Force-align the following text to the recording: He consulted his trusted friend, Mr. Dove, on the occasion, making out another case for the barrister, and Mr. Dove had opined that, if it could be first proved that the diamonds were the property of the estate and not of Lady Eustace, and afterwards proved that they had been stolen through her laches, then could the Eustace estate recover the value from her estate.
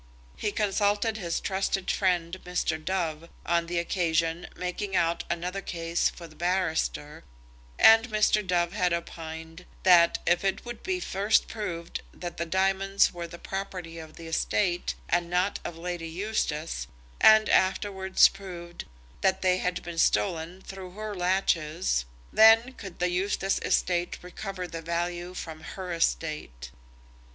He 0.35 0.51
consulted 0.51 1.17
his 1.17 1.39
trusted 1.39 1.91
friend, 1.91 2.35
Mr. 2.43 2.83
Dove, 2.83 3.29
on 3.45 3.67
the 3.67 3.77
occasion, 3.77 4.47
making 4.55 4.95
out 4.95 5.23
another 5.29 5.61
case 5.61 6.09
for 6.09 6.27
the 6.27 6.35
barrister, 6.35 7.23
and 7.77 8.09
Mr. 8.09 8.41
Dove 8.43 8.73
had 8.73 8.93
opined 8.93 9.67
that, 9.83 10.17
if 10.25 10.43
it 10.43 10.63
could 10.63 10.81
be 10.81 10.99
first 10.99 11.47
proved 11.47 12.01
that 12.15 12.37
the 12.37 12.47
diamonds 12.47 13.13
were 13.13 13.27
the 13.27 13.37
property 13.37 13.99
of 13.99 14.15
the 14.15 14.25
estate 14.25 14.95
and 15.07 15.29
not 15.29 15.59
of 15.63 15.77
Lady 15.77 16.09
Eustace, 16.09 16.87
and 17.21 17.47
afterwards 17.47 18.27
proved 18.27 18.85
that 19.21 19.43
they 19.43 19.59
had 19.59 19.83
been 19.83 19.99
stolen 19.99 20.63
through 20.63 20.93
her 20.93 21.13
laches, 21.13 22.05
then 22.33 22.73
could 22.73 22.97
the 22.97 23.11
Eustace 23.11 23.59
estate 23.59 24.17
recover 24.23 24.65
the 24.65 24.81
value 24.81 25.35
from 25.35 25.61
her 25.61 25.91
estate. 25.93 26.71